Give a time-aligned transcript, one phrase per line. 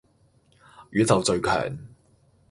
[0.89, 1.77] 宇宙最強